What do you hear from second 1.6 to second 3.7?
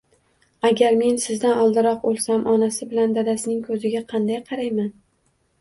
oldinroq oʻlsam, onasi bilan dadasining